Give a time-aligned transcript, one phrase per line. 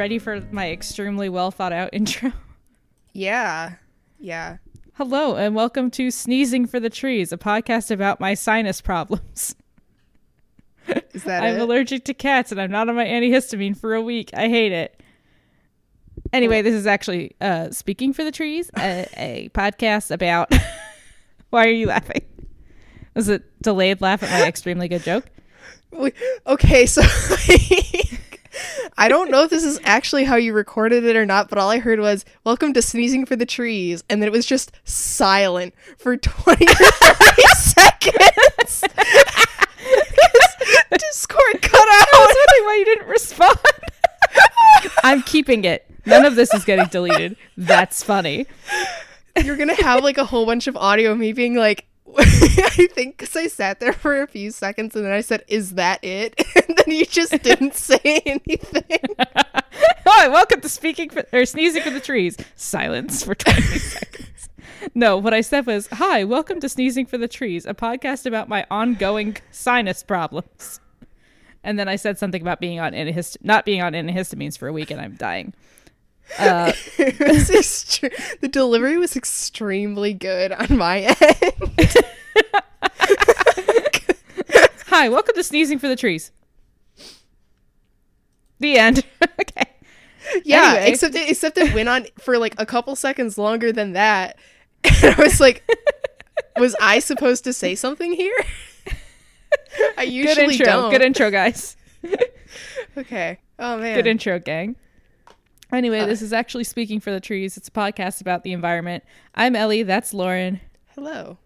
[0.00, 2.32] Ready for my extremely well thought out intro?
[3.12, 3.74] Yeah.
[4.18, 4.56] Yeah.
[4.94, 9.54] Hello, and welcome to Sneezing for the Trees, a podcast about my sinus problems.
[11.12, 11.60] Is that I'm it?
[11.60, 14.30] allergic to cats and I'm not on my antihistamine for a week.
[14.32, 15.02] I hate it.
[16.32, 20.50] Anyway, this is actually uh, Speaking for the Trees, a, a podcast about.
[21.50, 22.22] Why are you laughing?
[23.14, 25.26] Was it delayed laugh at my extremely good joke?
[25.92, 26.14] Wait,
[26.46, 27.02] okay, so
[28.98, 31.70] I don't know if this is actually how you recorded it or not, but all
[31.70, 35.74] I heard was "Welcome to sneezing for the trees," and then it was just silent
[35.98, 38.84] for twenty or thirty seconds.
[40.98, 41.86] Discord cut out.
[41.88, 42.20] I out.
[42.20, 43.58] was wondering why you didn't respond.
[45.02, 45.86] I'm keeping it.
[46.06, 47.36] None of this is getting deleted.
[47.56, 48.46] That's funny.
[49.42, 51.86] You're gonna have like a whole bunch of audio of me being like.
[52.18, 55.74] I think because I sat there for a few seconds and then I said, "Is
[55.74, 59.00] that it?" And then you just didn't say anything.
[60.06, 62.36] Hi, welcome to speaking for or sneezing for the trees.
[62.54, 64.48] Silence for 20 seconds.
[64.94, 68.48] No, what I said was, "Hi, welcome to sneezing for the trees, a podcast about
[68.48, 70.80] my ongoing sinus problems."
[71.62, 74.72] And then I said something about being on antihist- not being on antihistamines for a
[74.72, 75.52] week and I'm dying.
[76.38, 81.16] Uh, extre- the delivery was extremely good on my end.
[84.86, 86.30] hi, welcome to sneezing for the trees.
[88.58, 89.04] The end.
[89.40, 89.64] okay.
[90.44, 90.90] yeah, Anyway.
[90.90, 94.36] except it, except it went on for like a couple seconds longer than that.
[94.84, 95.62] And I was like,
[96.58, 98.34] was I supposed to say something here?
[99.96, 100.66] I Good usually intro.
[100.66, 100.90] don't.
[100.90, 101.76] Good intro, guys.
[102.96, 103.38] okay.
[103.58, 103.94] Oh man.
[103.96, 104.76] Good intro, gang.
[105.72, 106.06] Anyway, Uh.
[106.06, 107.56] this is actually Speaking for the Trees.
[107.56, 109.04] It's a podcast about the environment.
[109.34, 109.82] I'm Ellie.
[109.82, 110.60] That's Lauren.
[110.94, 111.38] Hello.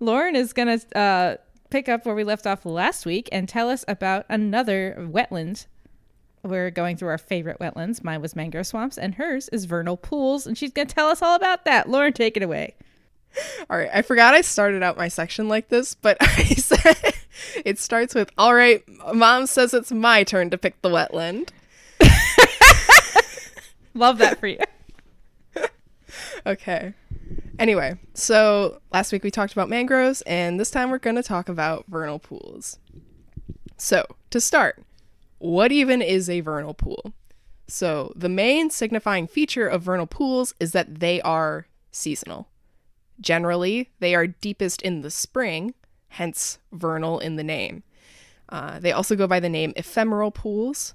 [0.00, 1.36] Lauren is going to uh,
[1.70, 5.66] pick up where we left off last week and tell us about another wetland.
[6.42, 8.04] We're going through our favorite wetlands.
[8.04, 10.46] Mine was mangrove swamps, and hers is vernal pools.
[10.46, 11.88] And she's going to tell us all about that.
[11.88, 12.74] Lauren, take it away.
[13.70, 13.90] All right.
[13.92, 17.14] I forgot I started out my section like this, but I said
[17.66, 18.82] it starts with, "All right,
[19.14, 21.48] mom says it's my turn to pick the wetland."
[23.96, 24.58] Love that for you.
[26.46, 26.94] Okay.
[27.58, 31.48] Anyway, so last week we talked about mangroves, and this time we're going to talk
[31.48, 32.78] about vernal pools.
[33.76, 34.82] So, to start,
[35.38, 37.12] what even is a vernal pool?
[37.66, 42.48] So, the main signifying feature of vernal pools is that they are seasonal.
[43.20, 45.74] Generally, they are deepest in the spring,
[46.10, 47.82] hence vernal in the name.
[48.48, 50.94] Uh, they also go by the name ephemeral pools.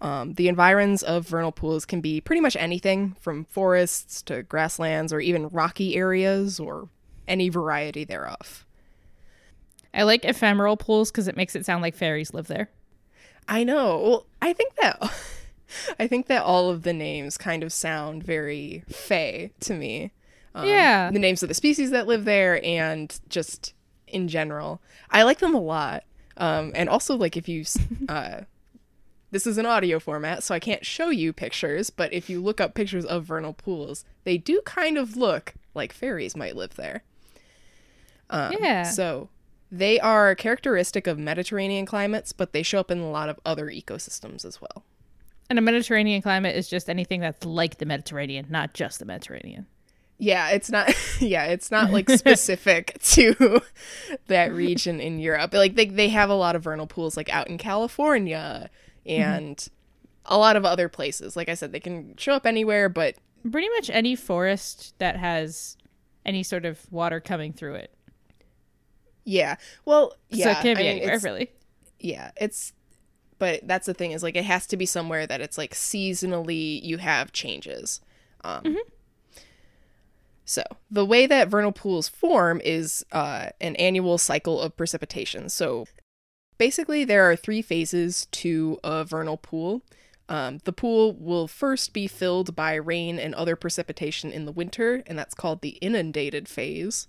[0.00, 5.12] Um, the environs of vernal pools can be pretty much anything from forests to grasslands
[5.12, 6.88] or even rocky areas or
[7.26, 8.66] any variety thereof.
[9.94, 12.68] I like ephemeral pools because it makes it sound like fairies live there.
[13.48, 13.98] I know.
[13.98, 15.00] Well, I think that
[15.98, 20.12] I think that all of the names kind of sound very fey to me.
[20.54, 21.10] Um, Yeah.
[21.10, 23.72] The names of the species that live there and just
[24.06, 24.82] in general.
[25.10, 26.04] I like them a lot.
[26.36, 27.64] Um, and also like if you
[28.10, 28.42] uh
[29.36, 32.58] this is an audio format, so I can't show you pictures, but if you look
[32.58, 37.02] up pictures of vernal pools, they do kind of look like fairies might live there.
[38.30, 38.84] Um, Yeah.
[38.84, 39.28] So
[39.70, 43.66] they are characteristic of Mediterranean climates, but they show up in a lot of other
[43.66, 44.84] ecosystems as well.
[45.50, 49.66] And a Mediterranean climate is just anything that's like the Mediterranean, not just the Mediterranean.
[50.16, 50.94] Yeah, it's not.
[51.20, 53.60] Yeah, it's not like specific to
[54.28, 55.52] that region in Europe.
[55.52, 58.70] Like they they have a lot of vernal pools like out in California
[59.06, 59.68] and
[60.24, 61.36] a lot of other places.
[61.36, 63.16] Like I said, they can show up anywhere, but
[63.50, 65.76] Pretty much any forest that has
[66.24, 67.92] any sort of water coming through it.
[69.24, 69.56] yeah.
[69.84, 70.58] Well, so yeah.
[70.58, 71.50] it can I be mean, anywhere, really.
[72.00, 72.72] Yeah, it's.
[73.38, 76.82] But that's the thing is like it has to be somewhere that it's like seasonally
[76.82, 78.00] you have changes.
[78.42, 78.76] Um,
[80.44, 85.48] So the way that vernal pools form is uh, an annual cycle of precipitation.
[85.48, 85.86] So
[86.58, 89.82] basically, there are three phases to a vernal pool.
[90.28, 95.02] Um, the pool will first be filled by rain and other precipitation in the winter,
[95.06, 97.08] and that's called the inundated phase.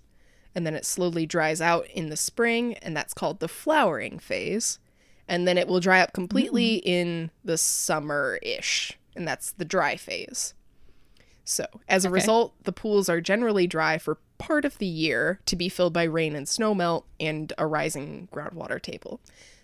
[0.54, 4.78] And then it slowly dries out in the spring, and that's called the flowering phase.
[5.26, 9.96] And then it will dry up completely in the summer ish, and that's the dry
[9.96, 10.54] phase.
[11.48, 12.12] So, as a Okay.
[12.14, 16.02] result, the pools are generally dry for part of the year to be filled by
[16.04, 19.18] rain and snowmelt and a rising groundwater table.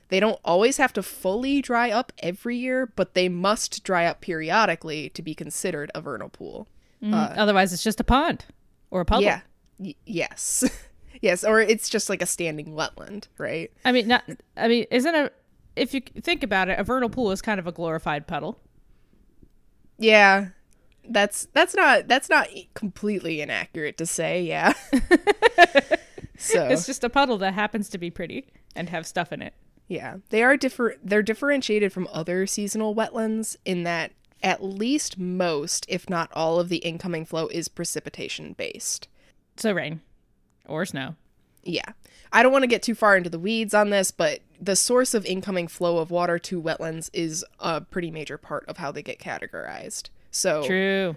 [0.09, 4.23] They don't always have to fully dry up every year, but they must dry up
[4.23, 6.69] periodically to be considered a vernal pool.
[7.03, 7.37] Mhm.
[7.37, 8.47] Otherwise, it's just a pond
[8.91, 9.25] or a puddle.
[9.25, 9.41] Yeah.
[9.79, 10.65] Y- yes.
[11.21, 13.71] yes, or it's just like a standing wetland, right?
[13.85, 14.25] I mean, not.
[14.57, 15.31] I mean, isn't a
[15.77, 18.59] if you think about it, a vernal pool is kind of a glorified puddle.
[19.99, 20.49] Yeah.
[21.09, 24.73] That's that's not that's not completely inaccurate to say, yeah.
[26.37, 29.55] so It's just a puddle that happens to be pretty and have stuff in it.
[29.89, 31.07] Yeah, they are different.
[31.07, 34.13] They're differentiated from other seasonal wetlands in that
[34.43, 39.09] at least most, if not all, of the incoming flow is precipitation based.
[39.57, 40.01] So rain
[40.67, 41.17] or snow.
[41.63, 41.93] Yeah,
[42.33, 45.15] I don't want to get too far into the weeds on this, but the source
[45.15, 49.03] of incoming flow of water to wetlands is a pretty major part of how they
[49.03, 50.09] get categorized.
[50.35, 51.17] So True.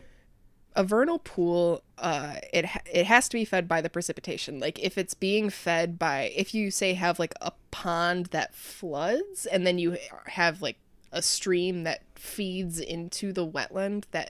[0.75, 4.77] a vernal pool uh it ha- it has to be fed by the precipitation like
[4.77, 9.65] if it's being fed by if you say have like a pond that floods and
[9.65, 9.97] then you
[10.27, 10.77] have like
[11.11, 14.29] a stream that feeds into the wetland that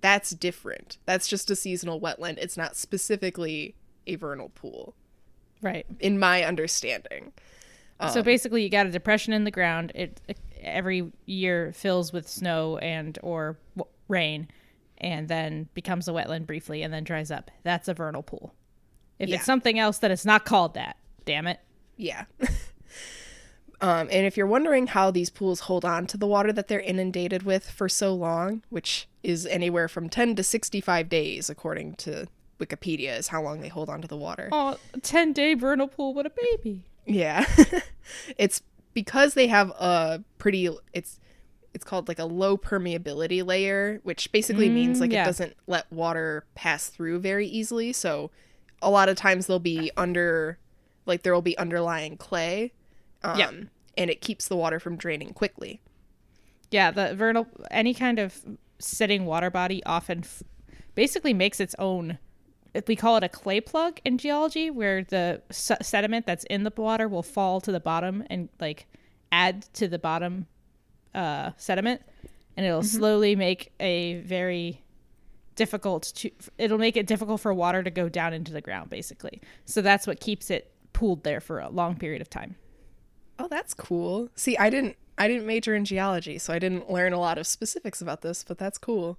[0.00, 3.74] that's different that's just a seasonal wetland it's not specifically
[4.06, 4.94] a vernal pool
[5.60, 5.84] Right.
[6.00, 7.32] in my understanding
[8.12, 9.92] so basically, you got a depression in the ground.
[9.94, 14.48] It, it every year fills with snow and or w- rain,
[14.98, 17.50] and then becomes a wetland briefly, and then dries up.
[17.64, 18.54] That's a vernal pool.
[19.18, 19.36] If Yeah.
[19.36, 20.96] it's something else, then it's not called that.
[21.24, 21.58] Damn it.
[21.96, 22.24] Yeah.
[23.80, 26.80] um, and if you're wondering how these pools hold on to the water that they're
[26.80, 32.26] inundated with for so long, which is anywhere from 10 to 65 days, according to
[32.60, 34.48] Wikipedia, is how long they hold on to the water.
[34.52, 36.14] Oh, 10 day vernal pool.
[36.14, 36.84] What a baby.
[37.06, 37.44] Yeah.
[38.36, 38.62] it's
[38.94, 41.18] because they have a pretty it's
[41.74, 45.22] it's called like a low permeability layer, which basically means like yeah.
[45.22, 47.92] it doesn't let water pass through very easily.
[47.92, 48.30] So
[48.82, 50.58] a lot of times they'll be under
[51.06, 52.72] like there will be underlying clay.
[53.22, 53.50] Um Yeah.
[53.96, 55.80] and it keeps the water from draining quickly.
[56.70, 58.44] Yeah, the vernal any kind of
[58.78, 60.42] sitting water body often f-
[60.94, 62.18] basically makes its own.
[62.86, 66.72] We call it a clay plug in geology, where the s- sediment that's in the
[66.74, 68.86] water will fall to the bottom and like
[69.30, 70.46] add to the bottom
[71.14, 72.02] uh, sediment,
[72.56, 74.82] and it'll slowly make a very
[75.54, 76.30] difficult to.
[76.58, 79.40] It'll make it difficult for water to go down into the ground, basically.
[79.64, 82.56] So that's what keeps it pooled there for a long period of time.
[83.38, 84.28] Oh, that's cool.
[84.36, 87.46] See, I didn't I didn't major in geology, so I didn't learn a lot of
[87.46, 89.18] specifics about this, but that's cool.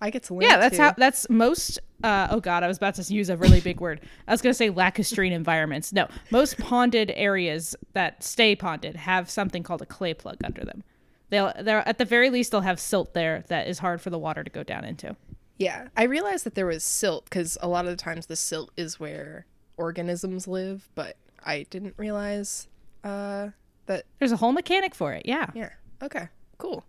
[0.00, 0.42] I get to learn.
[0.42, 0.82] Yeah, that's too.
[0.82, 0.94] how.
[0.96, 1.78] That's most.
[2.04, 4.00] Uh, oh God, I was about to use a really big word.
[4.28, 5.92] I was going to say lacustrine environments.
[5.92, 10.84] No, most ponded areas that stay ponded have something called a clay plug under them.
[11.30, 14.18] They'll, they're at the very least, they'll have silt there that is hard for the
[14.18, 15.16] water to go down into.
[15.58, 18.70] Yeah, I realized that there was silt because a lot of the times the silt
[18.76, 19.46] is where
[19.76, 22.68] organisms live, but I didn't realize
[23.02, 23.48] uh,
[23.86, 24.04] that.
[24.18, 25.26] There's a whole mechanic for it.
[25.26, 25.50] Yeah.
[25.54, 25.70] Yeah.
[26.02, 26.28] Okay.
[26.58, 26.84] Cool.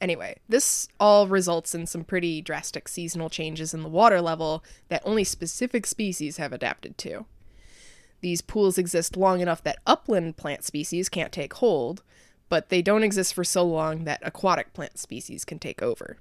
[0.00, 5.02] Anyway, this all results in some pretty drastic seasonal changes in the water level that
[5.04, 7.26] only specific species have adapted to.
[8.20, 12.02] These pools exist long enough that upland plant species can't take hold,
[12.48, 16.16] but they don't exist for so long that aquatic plant species can take over.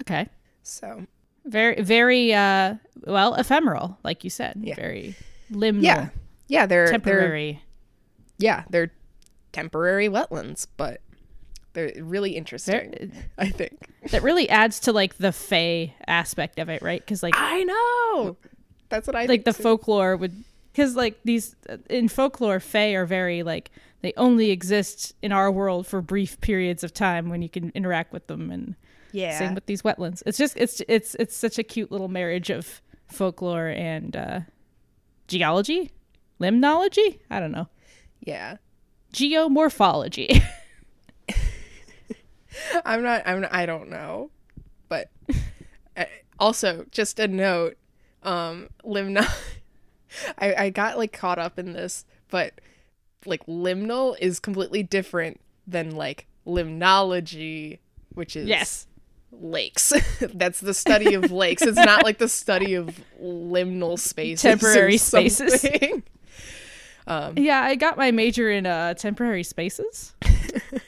[0.00, 0.28] Okay.
[0.62, 1.06] So,
[1.44, 2.74] Very, very, uh,
[3.04, 4.58] well, ephemeral, like you said.
[4.60, 4.74] Yeah.
[4.76, 5.16] Very
[5.50, 6.08] liminal, yeah.
[6.48, 7.62] Yeah, they're they're temporary.
[8.38, 8.92] yeah, they're
[9.52, 11.00] temporary wetlands, but
[11.72, 13.88] they're really interesting, Very, I think.
[14.10, 17.00] that really adds to like the fey aspect of it, right?
[17.00, 18.36] Because like I know.
[18.90, 19.62] That's what I like think the too.
[19.62, 21.56] folklore would because like these
[21.88, 23.70] in folklore fae are very like
[24.02, 28.12] they only exist in our world for brief periods of time when you can interact
[28.12, 28.74] with them and
[29.12, 29.38] yeah.
[29.38, 32.80] same with these wetlands it's just it's it's it's such a cute little marriage of
[33.06, 34.40] folklore and uh
[35.28, 35.90] geology
[36.40, 37.68] limnology i don't know
[38.20, 38.56] yeah.
[39.12, 40.42] geomorphology
[42.84, 44.30] I'm not I'm not, I don't know.
[44.88, 45.10] But
[45.96, 46.04] uh,
[46.38, 47.76] also just a note
[48.22, 49.26] um limno
[50.38, 52.60] I I got like caught up in this, but
[53.26, 57.78] like limnal is completely different than like limnology,
[58.14, 58.86] which is yes
[59.30, 59.92] lakes.
[60.34, 61.62] That's the study of lakes.
[61.62, 64.44] It's not like the study of liminal spaces.
[64.44, 65.60] or Temporary spaces.
[65.62, 66.02] something.
[67.36, 70.14] yeah i got my major in uh temporary spaces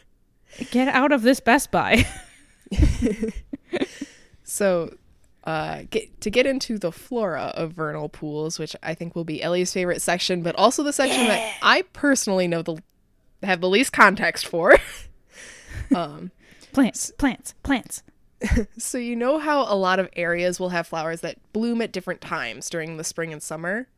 [0.70, 2.06] get out of this best buy
[4.44, 4.94] So,
[5.44, 9.42] uh, get, to get into the flora of vernal pools, which I think will be
[9.42, 12.82] Ellie's favorite section, but also the section that I personally know the
[13.42, 14.76] have the least context for.
[15.94, 16.30] um,
[16.72, 18.02] plants plants plants
[18.78, 22.20] so you know how a lot of areas will have flowers that bloom at different
[22.20, 23.88] times during the spring and summer.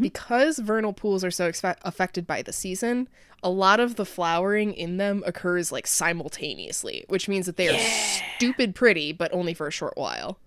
[0.00, 3.08] Because vernal pools are so exfa- affected by the season,
[3.40, 7.78] a lot of the flowering in them occurs like simultaneously, which means that they are
[7.78, 10.38] stupid pretty, but only for a short while.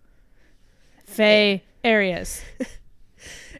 [1.10, 2.42] Fey areas.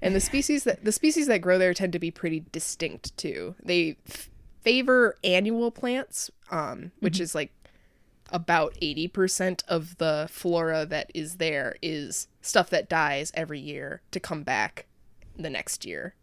[0.02, 3.56] And the species that the species that grow there tend to be pretty distinct too.
[3.62, 4.30] They f-
[4.62, 7.52] favor annual plants, um, which is like
[8.32, 14.22] about 80% of the flora that is there is stuff that dies every year to
[14.22, 14.86] come back
[15.36, 16.16] the next year.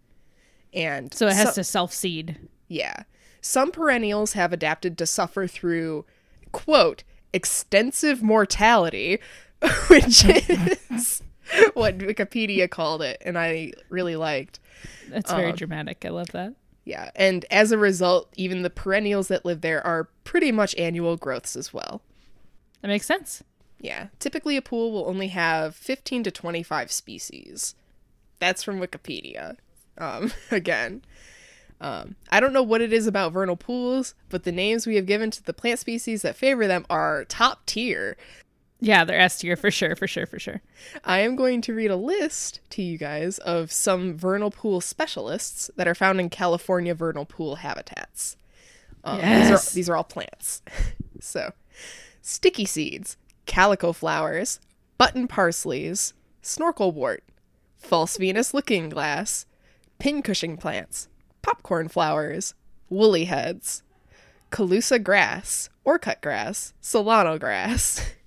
[0.73, 2.39] And So it has so- to self seed.
[2.69, 3.03] yeah.
[3.43, 6.07] Some perennials have adapted to suffer through,
[6.51, 7.05] quote,
[7.35, 9.19] extensive mortality,
[9.89, 11.23] which is
[11.75, 14.61] what Wikipedia called it, and I really liked.
[15.09, 16.05] That's very dramatic.
[16.05, 16.55] I love that.
[16.87, 17.11] Yeah.
[17.17, 21.57] And as a result, even the perennials that live there are pretty much annual growths
[21.57, 22.01] as well.
[22.81, 23.43] That makes sense.
[23.81, 24.07] Yeah.
[24.21, 27.75] Typically, a pool will only have 15 to 25 species.
[28.39, 29.57] That's from Wikipedia.
[29.99, 31.03] Um, again.
[31.81, 35.05] Um, I don't know what it is about vernal pools, but the names we have
[35.07, 38.17] given to the plant species that favor them are top tier.
[38.81, 40.61] Yeah, they're S tier for sure, for sure, for sure.
[41.05, 45.71] I am going to read a list to you guys of some vernal pool specialists
[45.77, 48.37] that are found in California vernal pool habitats.
[49.03, 49.73] Um, these, Yes.
[49.73, 50.63] are, these are all plants.
[51.21, 51.53] so,
[52.21, 53.17] sticky seeds,
[53.47, 54.61] calico flowers,
[54.99, 57.21] button parsleys, snorkel snorkelwort,
[57.79, 59.47] false Venus looking glass,
[59.99, 61.09] pincushion plants,
[61.41, 62.55] popcorn flowers,
[62.91, 63.83] woolly heads,
[64.53, 68.05] Colusa grass, Orcutt grass, solano grass.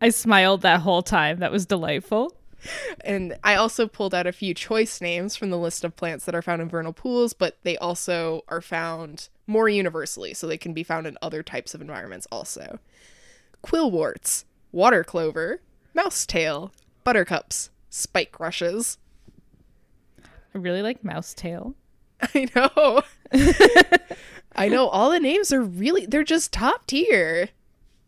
[0.00, 1.38] I smiled that whole time.
[1.38, 2.34] That was delightful.
[3.02, 6.34] And I also pulled out a few choice names from the list of plants that
[6.34, 10.72] are found in vernal pools, but they also are found more universally, so they can
[10.72, 12.78] be found in other types of environments also.
[13.64, 15.62] Quillworts, water clover,
[15.94, 16.72] mousetail,
[17.04, 18.98] buttercups, spike rushes.
[20.54, 21.74] I really like mouse tail.
[22.34, 23.02] I know.
[24.56, 27.50] I know all the names are really they're just top tier.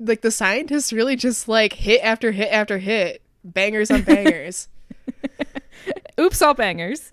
[0.05, 4.69] Like the scientists really just like hit after hit after hit, bangers on bangers.
[6.21, 7.11] Oops, all bangers.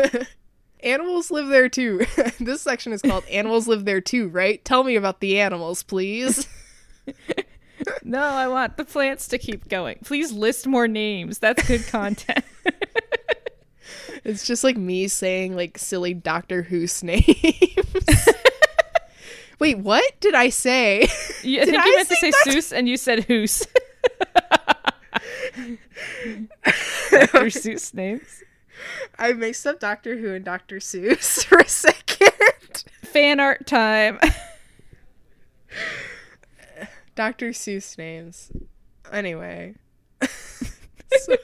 [0.82, 2.06] Animals live there too.
[2.40, 4.64] this section is called Animals Live There Too, right?
[4.64, 6.46] Tell me about the animals, please.
[8.04, 9.98] No, I want the plants to keep going.
[10.04, 11.38] Please list more names.
[11.38, 12.44] That's good content.
[14.24, 18.28] it's just like me saying like silly Doctor Who's names.
[19.58, 21.08] Wait, what did I say?
[21.42, 23.64] You, I think I you meant to say say Seuss and you said Hoos.
[27.10, 27.46] Dr.
[27.46, 28.42] Seuss names.
[29.18, 30.76] I mixed up Doctor Who and Dr.
[30.78, 32.84] Seuss for a second.
[33.02, 34.18] Fan art time.
[37.14, 37.50] Dr.
[37.50, 38.50] Seuss names.
[39.12, 39.74] Anyway.
[40.22, 41.36] So-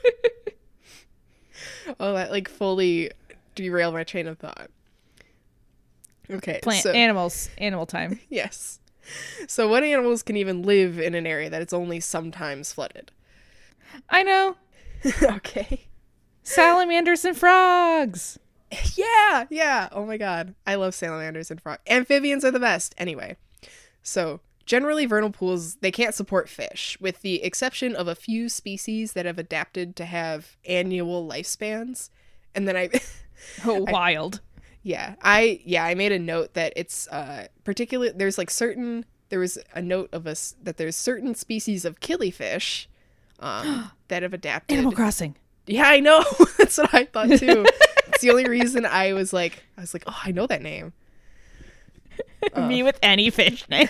[1.99, 3.11] oh, that like fully
[3.55, 4.69] derailed my train of thought.
[6.29, 6.59] Okay.
[6.61, 7.49] Plant so, animals.
[7.57, 8.19] Animal time.
[8.29, 8.79] yes.
[9.47, 13.11] So, what animals can even live in an area that it's only sometimes flooded?
[14.09, 14.55] I know.
[15.23, 15.87] okay.
[16.43, 18.39] Salamanders and frogs.
[18.95, 19.87] Yeah, yeah.
[19.93, 20.53] Oh my god.
[20.67, 21.81] I love salamanders and frogs.
[21.87, 22.93] Amphibians are the best.
[22.97, 23.37] Anyway.
[24.01, 29.13] So, generally vernal pools they can't support fish with the exception of a few species
[29.13, 32.09] that have adapted to have annual lifespans.
[32.53, 32.89] And then I
[33.65, 34.41] Oh, wild.
[34.85, 39.39] Yeah, I yeah, I made a note that it's uh particular there's like certain there
[39.39, 42.85] was a note of us that there's certain species of killifish
[43.39, 44.77] um that have adapted.
[44.77, 45.37] Animal Crossing.
[45.65, 46.23] Yeah, I know.
[46.59, 47.65] That's what I thought too.
[48.09, 50.93] it's the only reason I was like, I was like, oh, I know that name.
[52.55, 53.89] Me with any fish name.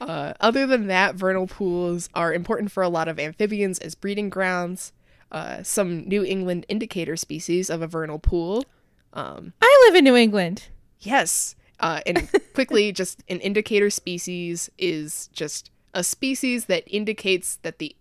[0.00, 4.30] Uh, other than that, vernal pools are important for a lot of amphibians as breeding
[4.30, 4.92] grounds.
[5.30, 8.64] Uh, some New England indicator species of a vernal pool.
[9.12, 10.68] Um, I live in New England.
[11.00, 11.54] yes.
[11.80, 17.94] Uh, and quickly, just an indicator species is just a species that indicates that the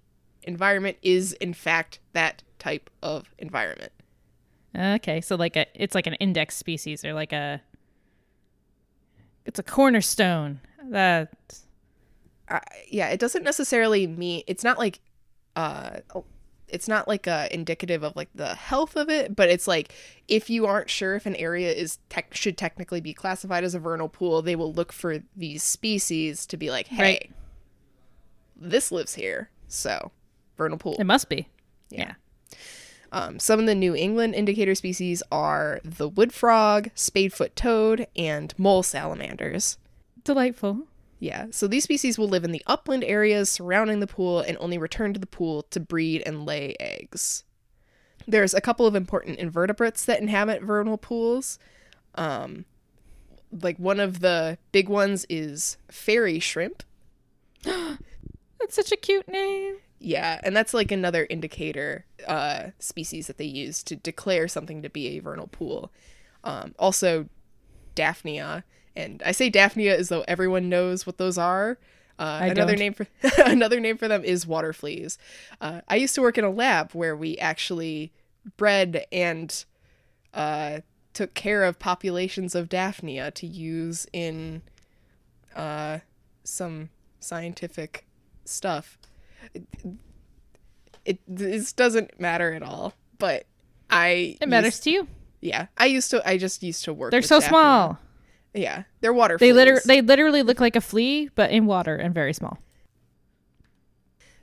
[0.44, 3.92] environment is, in fact, that type of environment.
[4.76, 7.62] Okay, so like a it's like an index species or like a
[9.46, 10.60] it's a cornerstone.
[10.90, 11.30] That
[12.50, 15.00] uh, yeah, it doesn't necessarily mean it's not like
[15.56, 15.98] uh
[16.70, 19.94] it's not like uh indicative of like the health of it, but it's like
[20.28, 23.80] if you aren't sure if an area is tech should technically be classified as a
[23.80, 27.32] vernal pool, they will look for these species to be like, "Hey, Right.
[28.56, 30.12] this lives here." So,
[30.58, 30.96] vernal pool.
[31.00, 31.48] it must be.
[31.90, 32.14] Yeah.
[33.12, 38.54] Um, some of the New England indicator species are the wood frog, spadefoot toad, and
[38.58, 39.78] mole salamanders.
[40.26, 40.88] Delightful.
[41.20, 44.78] Yeah, so these species will live in the upland areas surrounding the pool and only
[44.78, 47.44] return to the pool to breed and lay eggs.
[48.28, 51.58] There's a couple of important invertebrates that inhabit vernal pools.
[52.16, 52.66] Um,
[53.52, 56.84] like one of the big ones is fairy shrimp.
[57.64, 59.78] That's such a cute name.
[60.00, 64.90] Yeah, and that's like another indicator uh, species that they use to declare something to
[64.90, 65.92] be a vernal pool.
[66.44, 67.30] Um, also,
[67.96, 68.64] Daphnia
[68.98, 71.78] and I say Daphnia as though everyone knows what those are.
[72.20, 72.80] Uh, another don't.
[72.80, 73.08] name for
[73.46, 75.18] another name for them is water fleas.
[75.62, 78.12] Uh, I used to work in a lab where we actually
[78.58, 79.64] bred and
[80.34, 80.80] uh,
[81.14, 84.64] took care of populations of Daphnia to use in
[85.56, 86.00] uh,
[86.44, 86.90] some
[87.20, 88.06] scientific
[88.46, 88.98] stuff.
[89.54, 89.64] It,
[91.06, 93.46] it this doesn't matter at all, but
[93.92, 95.08] I It matters used- to you.
[95.42, 96.28] yeah, I used to.
[96.28, 97.12] I just used to work.
[97.12, 97.50] They're so Daphnia.
[97.50, 98.00] small.
[98.58, 99.38] Yeah, they're water.
[99.38, 99.56] They fleas.
[99.56, 102.58] liter- they literally look like a flea, but in water and very small.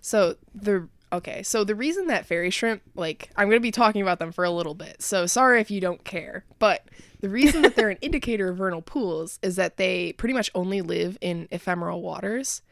[0.01, 4.19] So the okay, so the reason that fairy shrimp, like, I'm gonna be talking about
[4.19, 5.03] them for a little bit.
[5.03, 6.85] So sorry if you don't care, but
[7.21, 10.81] the reason that they're an indicator of vernal pools is that they pretty much only
[10.83, 12.63] live in ephemeral waters.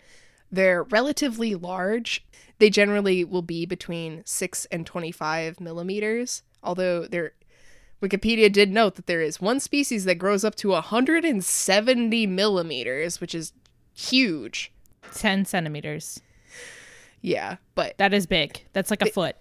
[0.50, 2.24] They're relatively large.
[2.58, 6.42] They generally will be between six and twenty-five millimeters.
[6.62, 7.32] Although there,
[8.02, 13.34] Wikipedia did note that there is one species that grows up to 170 millimeters, which
[13.34, 13.52] is
[13.94, 14.72] huge.
[15.14, 16.20] 10 centimeters.
[17.20, 18.64] Yeah, but That is big.
[18.72, 19.36] That's like a foot.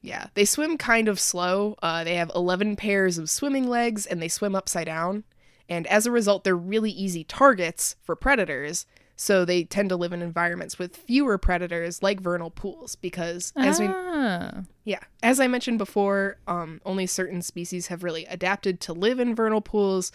[0.00, 1.76] Yeah, they swim kind of slow.
[1.82, 5.24] Uh, they have 11 pairs of swimming legs and they swim upside down.
[5.68, 8.86] And as a result, they're really easy targets for predators.
[9.16, 13.78] So they tend to live in environments with fewer predators like vernal pools because as
[13.78, 14.62] we ah.
[14.84, 19.34] yeah, as I mentioned before, um, only certain species have really adapted to live in
[19.34, 20.10] vernal pools.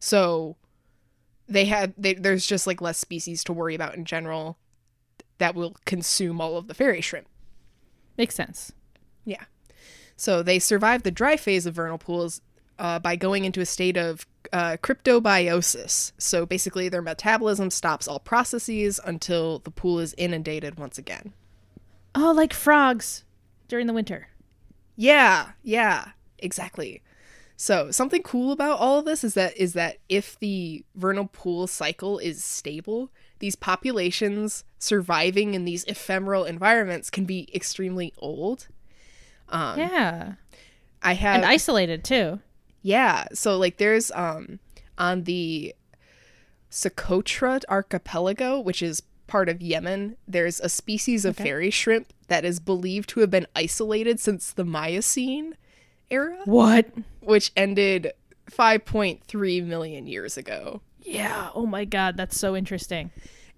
[0.00, 0.56] So
[1.48, 4.58] they had they, there's just like less species to worry about in general
[5.38, 7.28] that will consume all of the fairy shrimp.
[8.18, 8.72] Makes sense.
[9.24, 9.44] Yeah.
[10.14, 12.42] So they survive the dry phase of vernal pools
[12.78, 16.12] uh, by going into a state of uh, cryptobiosis.
[16.18, 21.32] So basically, their metabolism stops all processes until the pool is inundated once again.
[22.14, 23.24] Oh, like frogs
[23.68, 24.28] during the winter.
[24.96, 26.08] Yeah, yeah,
[26.38, 27.02] exactly.
[27.56, 31.66] So something cool about all of this is that is that if the vernal pool
[31.66, 38.68] cycle is stable, these populations surviving in these ephemeral environments can be extremely old.
[39.48, 40.32] Um, yeah.
[41.02, 42.40] I have And isolated too.
[42.82, 43.26] Yeah.
[43.32, 44.58] So like there's um
[44.98, 45.74] on the
[46.70, 51.44] Socotra archipelago, which is part of Yemen, there's a species of Okay.
[51.44, 55.56] fairy shrimp that is believed to have been isolated since the Miocene
[56.10, 56.88] era, What?
[57.20, 58.12] which ended
[58.50, 60.80] 5.3 million years ago.
[61.02, 61.50] Yeah.
[61.54, 63.10] Oh my god, that's so interesting.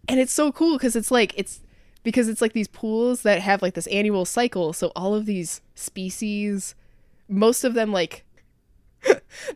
[0.08, 1.60] And it's so cool because it's like it's
[2.02, 5.60] because it's like these pools that have like this annual cycle, so all of these
[5.74, 6.74] species
[7.26, 8.22] most of them like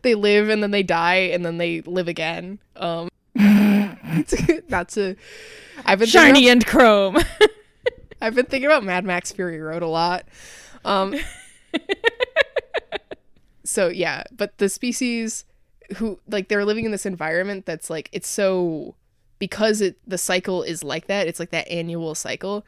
[0.03, 2.59] they live and then they die and then they live again.
[2.77, 3.09] Um
[4.69, 5.17] not to
[5.85, 7.19] I've been Shiny and chrome.
[8.21, 10.25] I've been thinking about Mad Max Fury Road a lot.
[10.85, 11.15] Um
[13.69, 15.45] So yeah, but the species
[15.97, 18.95] who like they're living in this environment that's like it's so
[19.39, 22.65] because it the cycle is like that, it's like that annual cycle.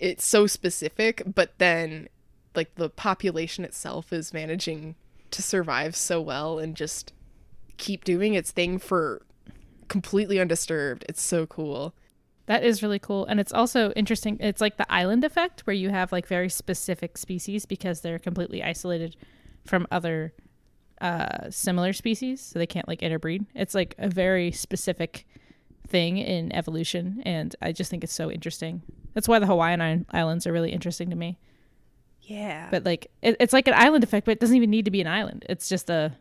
[0.00, 2.08] It's so specific, but then
[2.56, 4.96] like the population itself is managing
[5.30, 7.12] to survive so well and just
[7.76, 9.22] keep doing its thing for
[9.88, 11.04] completely undisturbed.
[11.08, 11.94] It's so cool.
[12.46, 13.26] That is really cool.
[13.26, 14.38] And it's also interesting.
[14.40, 18.62] It's like the island effect where you have like very specific species because they're completely
[18.62, 19.16] isolated
[19.66, 20.32] from other
[21.00, 22.40] uh, similar species.
[22.40, 23.44] So they can't like interbreed.
[23.54, 25.26] It's like a very specific
[25.86, 27.22] thing in evolution.
[27.24, 28.82] And I just think it's so interesting.
[29.14, 31.38] That's why the Hawaiian Islands are really interesting to me.
[32.28, 32.68] Yeah.
[32.70, 35.00] But like, it, it's like an island effect, but it doesn't even need to be
[35.00, 35.44] an island.
[35.48, 36.12] It's just a,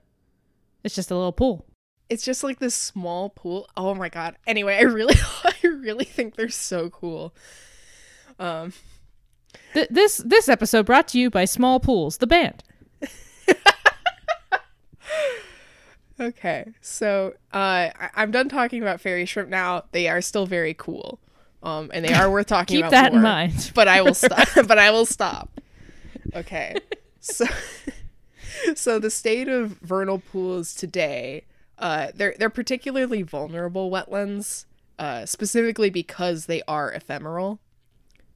[0.84, 1.66] it's just a little pool.
[2.10, 3.68] it's just like this small pool.
[3.76, 4.38] Oh my god.
[4.48, 7.36] Anyway, I really I really think they're so cool.
[8.40, 8.72] Um
[9.74, 12.64] Th- this this episode brought to you by Small Pools, the band.
[16.20, 16.74] okay.
[16.82, 19.84] So, uh I- I'm done talking about fairy shrimp now.
[19.92, 21.20] They are still very cool.
[21.64, 23.72] Um and they are worth talking Keep about that in mind.
[23.76, 25.57] But I will stop but I will stop.
[26.36, 26.76] Okay.
[27.20, 27.46] So
[28.76, 31.46] so the state of vernal pools today,
[31.80, 34.66] uh they're they're particularly vulnerable wetlands,
[35.00, 37.60] uh specifically because they are ephemeral.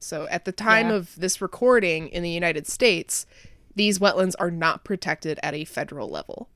[0.00, 0.96] So at the time Yeah.
[0.96, 3.24] of this recording in the United States,
[3.74, 6.48] these wetlands are not protected at a federal level.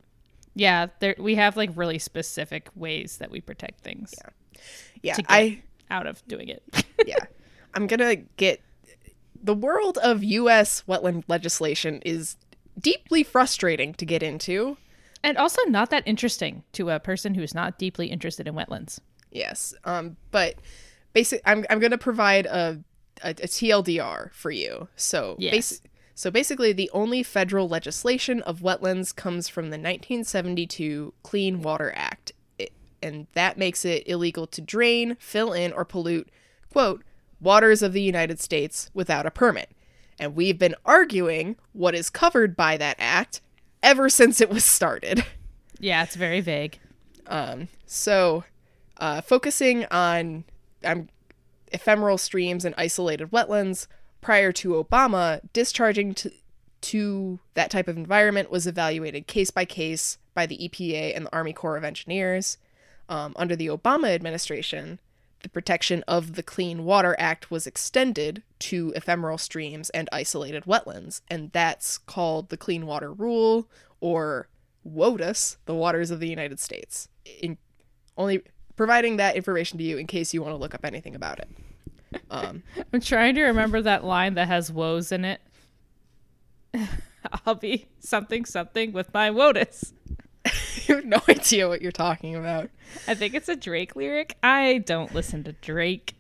[0.55, 4.13] Yeah, there we have like really specific ways that we protect things
[5.01, 6.63] Yeah, To get- I out of doing it.
[7.07, 7.17] yeah.
[7.75, 8.61] I'm going to get
[9.43, 12.37] the world of US wetland legislation is
[12.79, 14.77] deeply frustrating to get into.
[15.25, 18.99] and also not that interesting to a person who's not deeply interested in wetlands.
[19.31, 19.75] Yes.
[19.85, 20.55] Um but
[21.13, 22.83] basically, I'm I'm going to provide a,
[23.23, 24.89] a a TLDR for you.
[24.97, 25.55] So Yes.
[25.55, 25.81] basi-
[26.15, 32.33] so basically the only federal legislation of wetlands comes from the 1972 Clean Water Act.
[32.59, 32.73] It,
[33.03, 36.29] and that makes it illegal to drain, fill in, or pollute,
[36.73, 37.03] quote,
[37.41, 39.71] waters of the United States without a permit.
[40.19, 43.41] And we've been arguing what is covered by that act
[43.83, 45.25] ever since it was started.
[45.79, 46.79] Yeah, it's very vague.
[47.27, 48.45] Um, so,
[48.97, 50.45] uh, focusing on
[50.85, 51.09] um,
[51.71, 53.87] ephemeral streams and isolated wetlands,
[54.21, 56.33] prior to Obama, discharging to,
[56.81, 61.33] to that type of environment was evaluated case by case by the EPA and the
[61.35, 62.59] Army Corps of Engineers.
[63.09, 64.99] Um, under the Obama administration,
[65.43, 71.21] the protection of the Clean Water Act was extended to ephemeral streams and isolated wetlands,
[71.29, 73.69] and that's called the Clean Water Rule
[74.01, 74.49] or
[74.87, 77.09] WOTUS, the waters of the United States.
[77.41, 77.59] In
[78.17, 78.43] only
[78.77, 81.49] providing that information to you in case you want to look up anything about it.
[82.31, 85.41] Um, I'm trying to remember that line that has woes in it.
[87.47, 89.93] I'll be something something with my WOTUS.
[90.89, 92.71] you have no idea what you're talking about.
[93.07, 94.37] I think it's a Drake lyric.
[94.43, 96.17] I don't listen to Drake.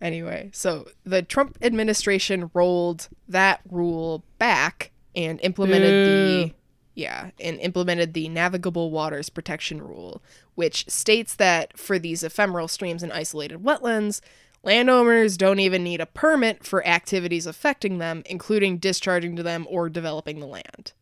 [0.00, 6.42] Anyway, so the Trump administration rolled that rule back and implemented Boo.
[6.44, 6.54] the
[6.94, 10.20] yeah, and implemented the navigable waters protection rule,
[10.56, 14.20] which states that for these ephemeral streams and isolated wetlands,
[14.64, 19.88] landowners don't even need a permit for activities affecting them, including discharging to them or
[19.88, 20.92] developing the land.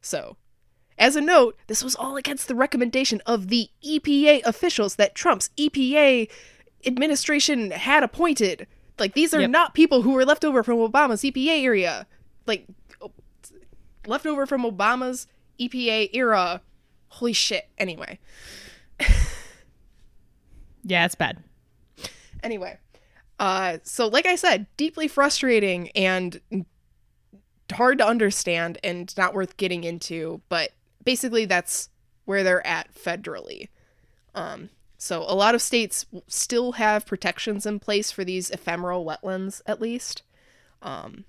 [0.00, 0.36] So,
[0.98, 5.50] as a note, this was all against the recommendation of the EPA officials that Trump's
[5.58, 6.30] EPA
[6.86, 8.66] administration had appointed.
[8.98, 9.50] Like these are Yep.
[9.50, 12.06] not people who were left over from Obama's EPA area.
[12.46, 12.66] Like
[14.06, 15.26] left over from Obama's
[15.58, 16.60] EPA era.
[17.08, 17.68] Holy shit.
[17.78, 18.18] Anyway.
[20.86, 21.42] Yeah, it's bad.
[22.42, 22.78] Anyway.
[23.40, 26.40] Uh so like I said, deeply frustrating and
[27.72, 30.70] hard to understand and not worth getting into, but
[31.04, 31.88] basically that's
[32.24, 33.68] where they're at federally.
[34.34, 39.60] Um so a lot of states still have protections in place for these ephemeral wetlands
[39.66, 40.22] at least.
[40.82, 41.24] Um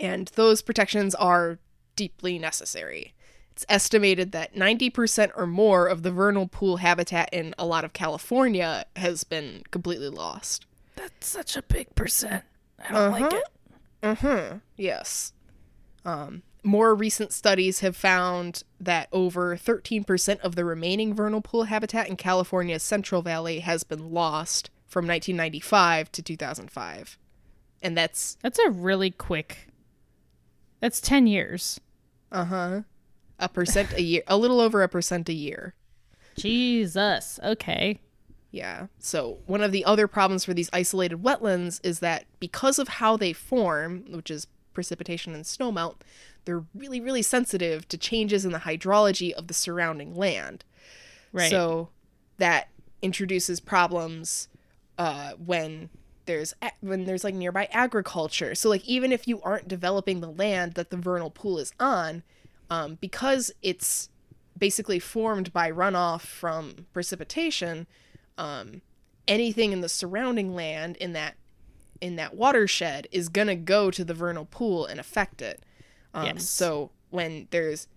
[0.00, 1.58] and those protections are
[1.96, 3.14] deeply necessary.
[3.52, 7.92] It's estimated that 90% or more of the vernal pool habitat in a lot of
[7.92, 10.66] California has been completely lost.
[10.96, 12.42] That's such a big percent.
[12.80, 13.36] I don't like Uh-huh.
[14.02, 14.18] it.
[14.18, 14.56] Mm-hmm.
[14.76, 15.32] Yes.
[16.04, 22.08] Um, more recent studies have found that over 13% of the remaining vernal pool habitat
[22.08, 27.18] in California's Central Valley has been lost from 1995 to 2005.
[27.82, 29.68] And that's, That's a really quick.
[30.80, 31.80] That's 10 years.
[32.32, 32.80] uh huh,
[33.38, 35.74] a percent a year, a little over a percent a year.
[36.36, 37.38] Jesus.
[37.42, 38.00] Okay.
[38.50, 38.86] Yeah.
[38.98, 43.16] So, one of the other problems for these isolated wetlands is that because of how
[43.16, 45.96] they form, which is precipitation and snowmelt,
[46.44, 50.64] they're really, really sensitive to changes in the hydrology of the surrounding land.
[51.32, 51.50] Right.
[51.50, 51.88] So,
[52.38, 52.68] that
[53.02, 54.48] introduces problems
[54.98, 55.90] uh, when
[56.26, 58.54] there's a- when there's like nearby agriculture.
[58.54, 62.22] So like even if you aren't developing the land that the vernal pool is on,
[62.70, 64.08] um, because it's
[64.56, 67.86] basically formed by runoff from precipitation,
[68.38, 68.80] um,
[69.28, 71.34] anything in the surrounding land in that
[72.00, 75.62] in that watershed is gonna go to the vernal pool and affect it.
[76.14, 76.48] Um, Yes.
[76.48, 77.88] So when there's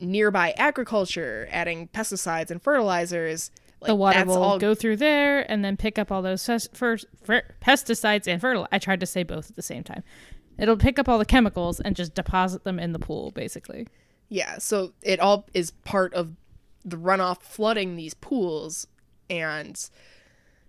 [0.00, 5.64] nearby agriculture adding pesticides and fertilizers, like, the water will all go through there and
[5.64, 8.68] then pick up all those fes- fer- fer- pesticides and fertilizer.
[8.72, 10.02] I tried to say both at the same time.
[10.58, 13.86] It'll pick up all the chemicals and just deposit them in the pool, basically.
[14.28, 16.36] Yeah, so it all is part of
[16.84, 18.86] the runoff flooding these pools
[19.28, 19.88] and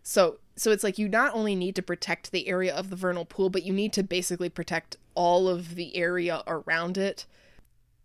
[0.04, 3.26] so so it's like you not only need to protect the area of the vernal
[3.26, 7.26] pool, but you need to basically protect all of the area around it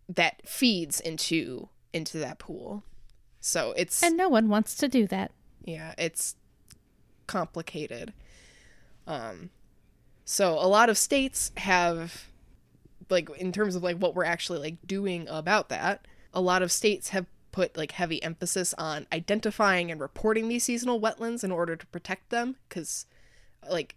[0.09, 2.81] that feeds into into that pool.
[3.39, 5.33] So it's And no one wants to do that.
[5.65, 6.35] yeah, it's
[7.27, 8.11] complicated.
[9.05, 9.51] Um
[10.25, 12.25] so a lot of states have
[13.11, 16.71] like in terms of like what we're actually like doing about that, a lot of
[16.71, 21.75] states have put like heavy emphasis on identifying and reporting these seasonal wetlands in order
[21.75, 23.05] to protect them cuz
[23.69, 23.95] like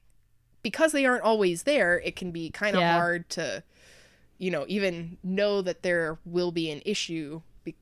[0.62, 2.94] because they aren't always there, it can be kind of Yeah.
[2.98, 3.62] hard to
[4.38, 7.76] you know, even know that there will be an issue be-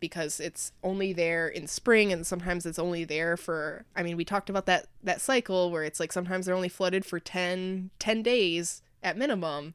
[0.00, 4.24] because it's only there in spring and sometimes it's only there for I mean, we
[4.24, 8.22] talked about that that cycle where it's like sometimes they're only flooded for 10 10
[8.24, 9.74] days at minimum.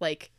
[0.00, 0.30] Like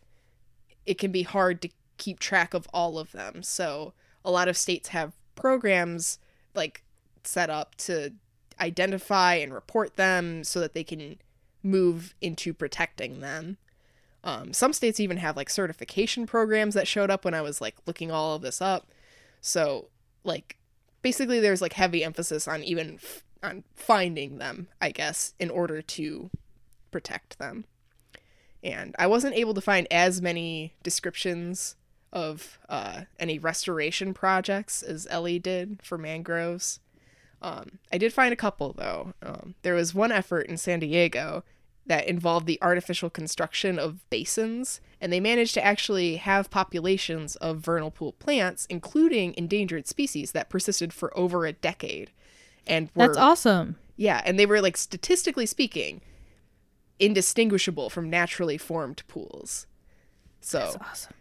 [0.86, 3.42] it can be hard to keep track of all of them.
[3.44, 6.20] So, a lot of states have programs
[6.54, 6.84] like
[7.24, 8.14] set up to
[8.60, 11.18] identify and report them so that they can
[11.64, 13.58] move into protecting them.
[14.24, 17.76] Um, some states even have like certification programs that showed up when I was like
[17.86, 18.88] looking all of this up.
[19.42, 19.88] So
[20.24, 20.58] like
[21.02, 25.82] basically there's like heavy emphasis on even f- on finding them, I guess, in order
[25.82, 26.30] to
[26.92, 27.66] protect them.
[28.64, 31.76] And I wasn't able to find as many descriptions
[32.14, 36.80] of uh, any restoration projects as Ellie did for mangroves.
[37.42, 39.14] Um, I did find a couple though.
[39.22, 41.44] Um, there was one effort in San Diego
[41.88, 47.58] that involved the artificial construction of basins, and they managed to actually have populations of
[47.58, 52.12] vernal pool plants, including endangered species, that persisted for over a decade.
[52.68, 53.78] And were, That's awesome.
[53.98, 56.02] yeah, and they were like statistically speaking,
[57.00, 59.66] indistinguishable from naturally formed pools.
[60.40, 61.14] So That's awesome.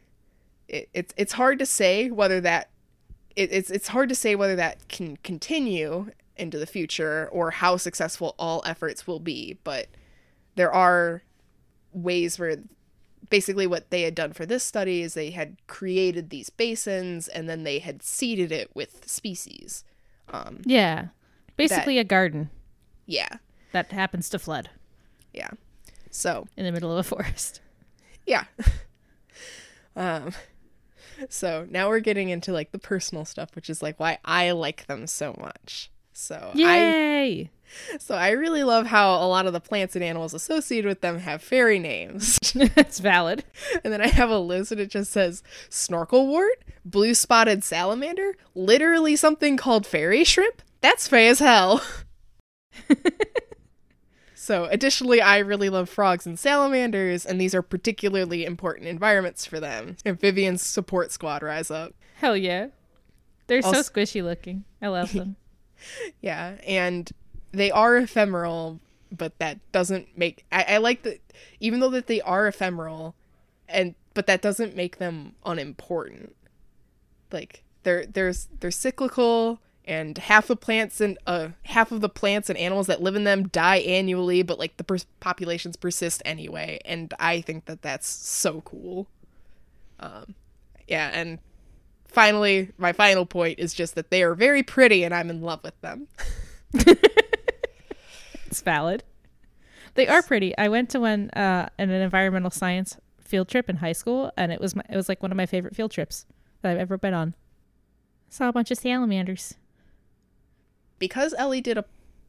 [0.70, 2.70] It, it's it's hard to say whether that
[3.36, 7.76] it, it's it's hard to say whether that can continue into the future or how
[7.76, 9.88] successful all efforts will be but
[10.54, 11.22] there are
[11.92, 12.56] ways where
[13.28, 17.48] basically what they had done for this study is they had created these basins and
[17.48, 19.84] then they had seeded it with species
[20.32, 21.08] um Yeah.
[21.56, 22.48] Basically a garden.
[23.04, 23.36] Yeah.
[23.72, 24.70] That happens to flood.
[25.34, 25.50] Yeah.
[26.10, 27.60] So in the middle of a forest.
[28.26, 28.44] yeah.
[29.96, 30.32] Um
[31.28, 34.86] so now we're getting into like the personal stuff which is like why i like
[34.86, 37.50] them so much so i Yay!
[37.98, 41.18] so i really love how a lot of the plants and animals associated with them
[41.18, 42.38] have fairy names
[42.74, 43.44] That's valid.
[43.84, 49.16] and then i have a list and it just says snorkelwort blue spotted salamander literally
[49.16, 51.82] something called fairy shrimp that's fey as hell
[54.50, 59.60] So, additionally, I really love frogs and salamanders, and these are particularly important environments for
[59.60, 59.94] them.
[60.04, 61.94] Amphibians support squad rise up.
[62.16, 62.66] Hell yeah.
[63.46, 64.64] They're so squishy looking.
[64.82, 65.36] I love them.
[66.20, 67.08] Yeah, and
[67.52, 68.80] they are ephemeral,
[69.16, 71.20] but that doesn't make I, I like that
[71.60, 73.14] even though that they are ephemeral
[73.68, 76.34] and but that doesn't make them unimportant.
[77.30, 79.60] Like they're there's they're cyclical
[79.90, 83.24] and half the plants and uh half of the plants and animals that live in
[83.24, 88.08] them die annually, but like the pers- populations persist anyway, and I think that that's
[88.08, 89.08] so cool.
[89.98, 90.34] Um
[90.88, 91.38] yeah, and
[92.06, 95.62] finally my final point is just that they are very pretty and I'm in love
[95.62, 96.08] with them.
[98.50, 99.04] It's valid.
[99.94, 100.56] They are pretty.
[100.58, 104.60] I went to one uh, an environmental science field trip in high school, and it
[104.60, 106.26] was my, it was like one of my favorite field trips
[106.62, 107.34] that I've ever been on.
[108.28, 109.54] Saw a bunch of salamanders.
[111.00, 111.84] Because Ellie did a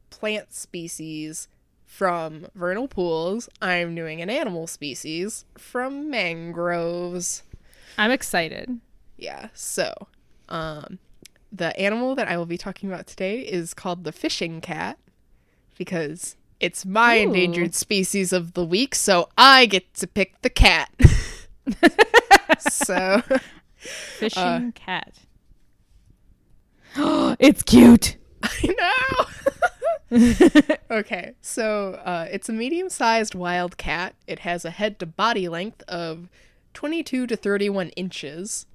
[0.09, 1.47] plant species
[1.85, 7.43] from vernal pools, I'm doing an animal species from mangroves.
[7.97, 8.79] I'm excited.
[9.17, 9.93] Yeah, so
[10.49, 10.97] um
[11.51, 14.97] the animal that I will be talking about today is called the fishing cat
[15.77, 17.23] because it's my Ooh.
[17.23, 20.89] endangered species of the week, so I get to pick the cat.
[22.59, 23.21] so
[23.75, 25.13] Fishing Uh, cat.
[27.39, 28.15] it's cute.
[28.43, 29.27] I
[30.11, 30.75] know.
[30.91, 34.15] okay, so uh, it's a medium sized wild cat.
[34.27, 36.29] It has a head to body length of
[36.73, 38.65] 22 to 31 inches,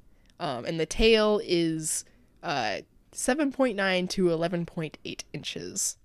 [0.40, 2.05] um, and the tail is
[2.42, 2.81] uh,
[3.12, 5.96] 7.9 to 11.8 inches.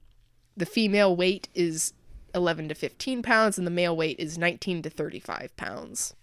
[0.57, 1.93] The female weight is
[2.33, 6.13] 11 to 15 pounds, and the male weight is 19 to 35 pounds.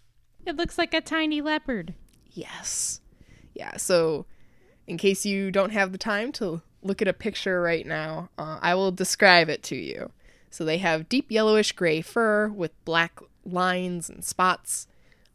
[0.44, 1.94] It looks like a tiny leopard.
[2.30, 3.00] Yes.
[3.54, 4.26] Yeah, so
[4.86, 8.58] in case you don't have the time to look at a picture right now, uh,
[8.60, 10.10] I will describe it to you.
[10.50, 14.86] So they have deep yellowish gray fur with black lines and spots.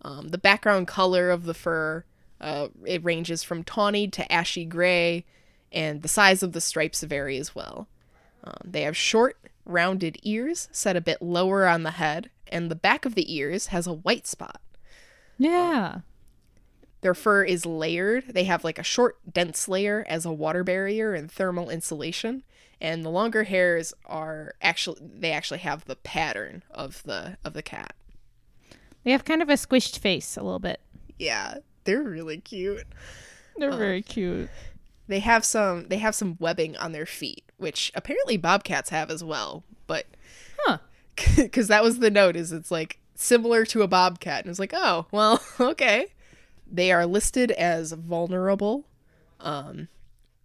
[0.01, 2.06] Um, the background color of the fur
[2.43, 5.25] uh, it ranges from tawny to ashy gray,
[5.71, 7.88] and the size of the stripes vary as well.
[8.43, 12.75] Um, they have short, rounded ears set a bit lower on the head, and the
[12.75, 14.60] back of the ears has a white spot.
[15.38, 15.99] Yeah.
[17.04, 18.30] Their fur is layered.
[18.30, 22.44] They have like a short, dense layer as a water barrier and thermal insulation.
[22.80, 27.62] And the longer hairs are actually they actually have the pattern of the of the
[27.62, 27.94] cat.
[29.04, 30.80] They have kind of a squished face a little bit.
[31.20, 32.88] Yeah, they're really cute.
[33.58, 34.50] They're um, very cute.
[35.08, 39.24] They have some they have some webbing on their feet, which apparently bobcats have as
[39.26, 39.66] well.
[39.88, 40.06] But
[40.60, 40.78] Huh.
[41.36, 44.74] because that was the note is it's like similar to a bobcat and it's like
[44.74, 46.08] oh well okay
[46.69, 48.86] they are listed as vulnerable.
[49.39, 49.88] Um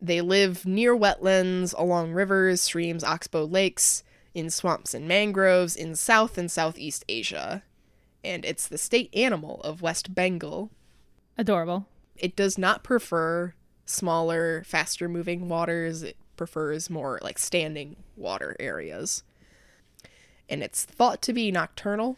[0.01, 6.39] they live near wetlands along rivers streams oxbow lakes in swamps and mangroves in south
[6.39, 7.63] and southeast asia.
[8.23, 10.71] And it's the state animal of west bengal.
[11.37, 11.87] Adorable.
[12.17, 13.55] it does not prefer
[13.87, 16.03] smaller faster moving waters.
[16.03, 19.23] It prefers more like standing water areas.
[20.49, 22.17] And it's thought to be nocturnal.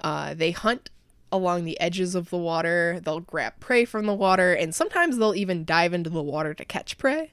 [0.00, 0.90] Uh, they hunt
[1.36, 3.00] along the edges of the water.
[3.04, 6.64] They'll grab prey from the water, and sometimes they'll even dive into the water to
[6.64, 7.32] catch prey.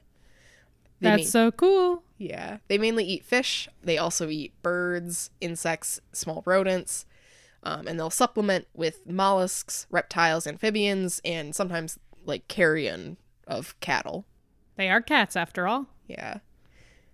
[1.00, 2.02] They That's ma- so cool.
[2.18, 2.58] yeah.
[2.68, 3.68] They mainly eat fish.
[3.82, 7.04] They also eat birds, insects, small rodents,
[7.62, 14.24] um, and they'll supplement with mollusks, reptiles, amphibians, and sometimes like carrion of cattle.
[14.76, 15.86] They are cats after all.
[16.06, 16.38] Yeah.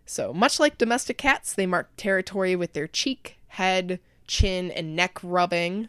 [0.07, 5.19] So, much like domestic cats, they mark territory with their cheek, head, chin, and neck
[5.23, 5.89] rubbing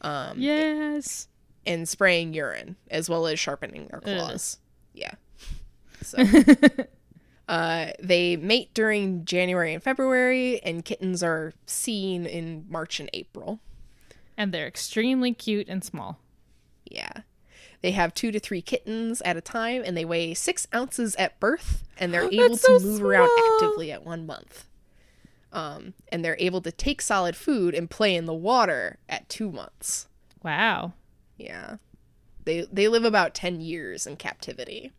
[0.00, 1.28] um, Yes.
[1.66, 4.58] and spraying urine, as well as sharpening their claws.
[4.92, 5.12] Yeah.
[6.02, 6.18] So,
[7.48, 13.60] uh, they mate during January and February, and kittens are seen in March and April.
[14.36, 16.18] And they're extremely cute and small.
[16.84, 17.12] Yeah.
[17.82, 21.38] They have two to three kittens at a time, and they weigh six ounces at
[21.40, 24.64] birth, and they're able That's to so move around actively at one month.
[25.56, 29.50] Um, and they're able to take solid food and play in the water at two
[29.50, 30.06] months.
[30.42, 30.92] Wow.
[31.38, 31.76] Yeah.
[32.44, 34.92] They they live about 10 years in captivity.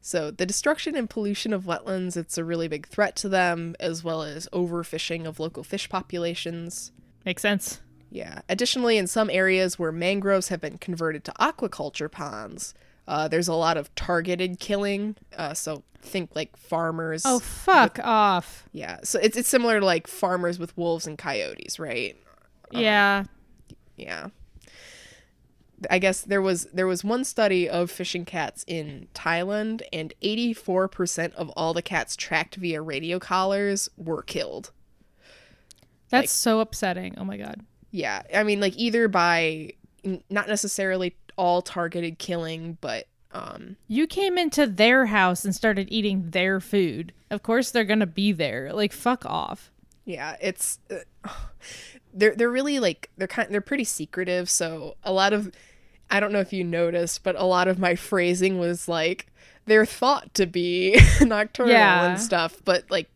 [0.00, 4.02] So the destruction and pollution of wetlands, it's a really big threat to them, as
[4.02, 6.90] well as overfishing of local fish populations.
[7.26, 7.82] Makes sense.
[8.10, 8.40] Yeah.
[8.48, 12.72] Additionally, in some areas where mangroves have been converted to aquaculture ponds,
[13.10, 15.16] uh, there's a lot of targeted killing.
[15.36, 17.22] Uh, so think like farmers.
[17.26, 18.68] Oh, fuck off.
[18.72, 19.00] yeah.
[19.02, 22.16] So it's it's similar to like farmers with wolves and coyotes, right?
[22.70, 23.24] yeah.
[23.96, 24.28] Yeah.
[25.90, 31.32] I guess there was there was one study of fishing cats in Thailand, and 84%
[31.34, 34.72] of all the cats tracked via radio collars were killed.
[36.10, 37.14] That's like- so upsetting.
[37.18, 37.60] Oh my god.
[37.92, 39.72] Yeah, I mean, like either by
[40.04, 45.88] n- not necessarily all targeted killing, but um, You came into their house and started
[45.90, 47.12] eating their food.
[47.30, 48.72] Of course they're going to be there.
[48.72, 49.70] Like fuck off.
[50.04, 51.28] yeah, it's uh,
[52.12, 54.50] they're they're really like they're kind they're pretty secretive.
[54.50, 55.50] So a lot of
[56.10, 59.26] I don't know if you noticed, but a lot of my phrasing was like
[59.66, 62.10] they're thought to be nocturnal Yeah.
[62.10, 63.08] and stuff, but like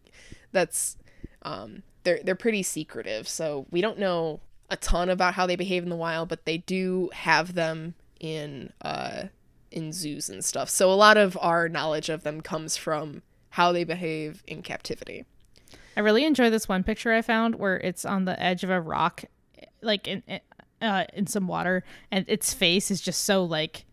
[0.52, 0.96] that's
[1.42, 3.26] um they're they're pretty secretive.
[3.28, 6.58] So we don't know a ton about how they behave in the wild, but they
[6.58, 9.24] do have them in uh
[9.70, 10.68] in zoos and stuff.
[10.70, 15.24] So a lot of our knowledge of them comes from how they behave in captivity.
[15.96, 18.80] I really enjoy this one picture I found where it's on the edge of a
[18.80, 19.24] rock
[19.82, 20.22] like in
[20.80, 23.84] uh in some water and its face is just so like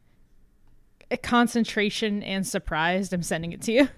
[1.10, 3.12] a concentration and surprised.
[3.14, 3.90] I'm sending it to you.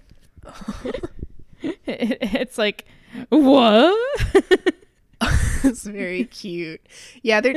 [0.83, 1.09] It-
[1.85, 2.85] it's like
[3.29, 3.95] what?
[5.63, 6.81] it's very cute.
[7.21, 7.55] Yeah, their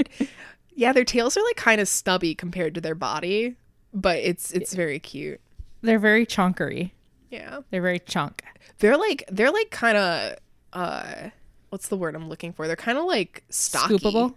[0.77, 3.57] yeah, their tails are like kind of stubby compared to their body,
[3.93, 5.41] but it's it's very cute.
[5.83, 6.93] They're very chonkery.
[7.31, 7.61] Yeah.
[7.71, 8.43] They're very chunk.
[8.79, 10.37] They're like they're like kind of
[10.73, 11.31] uh
[11.71, 12.67] what's the word I'm looking for?
[12.67, 13.95] They're kind of like stocky.
[13.99, 14.35] Scoopable.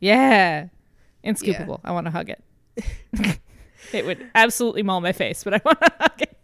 [0.00, 0.68] Yeah.
[1.22, 1.54] And Yeah.
[1.64, 1.80] scoopable.
[1.84, 2.42] I want to hug it.
[3.92, 6.36] it would absolutely maul my face, but I want to hug it.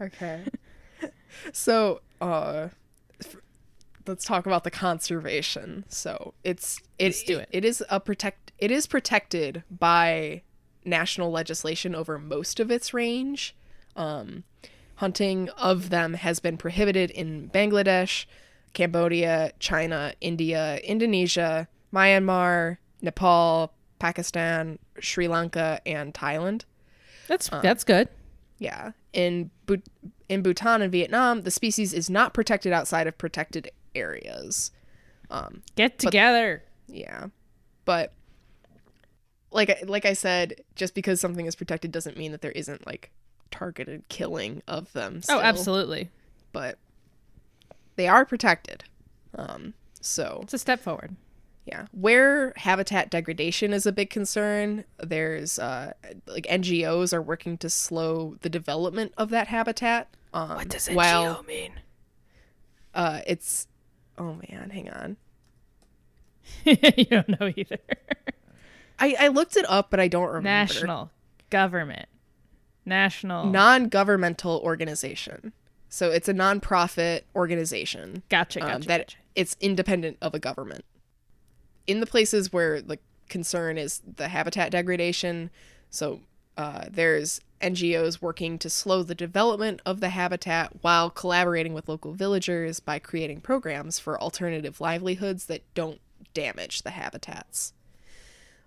[0.00, 0.44] Okay.
[1.52, 2.68] so, uh
[4.06, 5.84] let's talk about the conservation.
[5.88, 7.48] So, it's it, Let's do it.
[7.52, 10.42] it is a protect it is protected by
[10.84, 13.54] national legislation over most of its range.
[13.96, 14.44] Um
[14.96, 18.24] hunting of them has been prohibited in Bangladesh,
[18.72, 26.62] Cambodia, China, India, Indonesia, Myanmar, Nepal, Pakistan, Sri Lanka, and Thailand.
[27.28, 28.08] That's that's good.
[28.58, 28.92] Yeah.
[29.12, 29.50] In
[30.28, 34.70] in Bhutan and Vietnam, the species is not protected outside of protected areas.
[35.74, 36.62] Get together.
[36.86, 37.26] Yeah.
[37.84, 38.12] But
[39.50, 42.86] like I- like I said, just because something is protected doesn't mean that there isn't
[42.86, 43.10] like
[43.50, 45.20] targeted killing of them.
[45.28, 46.10] oh, absolutely.
[46.52, 46.78] But
[47.96, 48.84] they are protected.
[49.34, 51.16] Um so It's a step forward.
[51.64, 51.86] Yeah.
[51.90, 55.92] Where habitat degradation is a big concern, there's uh
[56.26, 60.08] like NGOs are working to slow the development of that habitat.
[60.34, 61.72] Um What does while, NGO mean?
[62.94, 63.66] uh it's
[64.18, 65.16] oh man, hang on.
[66.64, 67.78] you don't know either.
[68.98, 70.42] I I looked it up but I don't remember.
[70.48, 71.10] National
[71.50, 72.08] government.
[72.84, 73.46] National.
[73.46, 75.52] Non-governmental organization.
[75.88, 78.22] So it's a non-profit organization.
[78.28, 78.60] gotcha.
[78.60, 78.88] um, Gotcha.
[78.88, 79.16] that gotcha.
[79.34, 80.84] it's independent of a government.
[81.86, 82.98] In the places where the
[83.28, 85.50] concern is the habitat degradation,
[85.90, 86.20] so
[86.56, 92.12] uh, there's NGOs working to slow the development of the habitat while collaborating with local
[92.12, 96.00] villagers by creating programs for alternative livelihoods that don't
[96.34, 97.72] damage the habitats.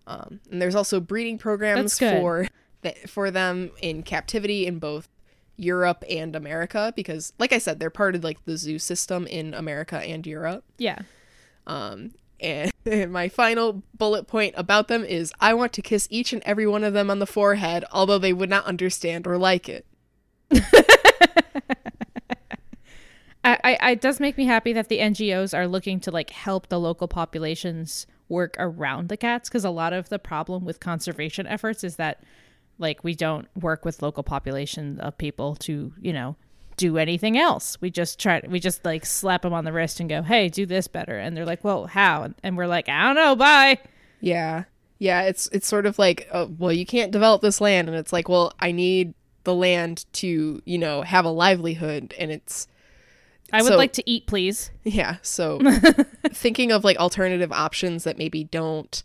[0.07, 2.47] Um, and there's also breeding programs for
[2.81, 5.07] th- for them in captivity in both
[5.55, 9.53] Europe and America because like I said they're part of like the zoo system in
[9.53, 10.63] America and Europe.
[10.77, 10.99] Yeah.
[11.67, 12.71] Um And,
[13.11, 16.83] my final bullet point about them is I want to kiss each and every one
[16.83, 19.85] of them on the forehead, although they would not understand or like it.
[23.43, 26.67] I, I, it does make me happy that the NGOs are looking to like help
[26.67, 31.47] the local populations work around the cats because a lot of the problem with conservation
[31.47, 32.23] efforts is that
[32.77, 36.35] like we don't work with local population of people to you know
[36.79, 37.77] do anything else.
[37.81, 40.65] We just try we just like slap them on the wrist and go, "Hey, do
[40.65, 43.77] this better." And they're like, "Well, how?" And we're like, "I don't know, bye."
[44.21, 44.63] Yeah.
[44.97, 48.11] Yeah, it's it's sort of like, oh, well, you can't develop this land and it's
[48.11, 49.13] like, well, I need
[49.45, 52.67] the land to, you know, have a livelihood and it's
[53.53, 54.71] I would So- like to eat, please.
[54.83, 55.17] Yeah.
[55.21, 55.59] So
[56.31, 59.01] thinking of like alternative options that maybe don't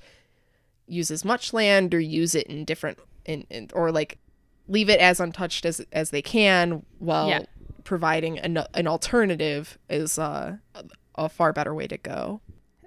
[0.86, 4.18] use as much land or use it in different in, in or like
[4.68, 7.42] leave it as untouched as as they can while Yeah.
[7.84, 10.56] Providing an, an alternative is uh,
[11.14, 12.40] a, far better way to go.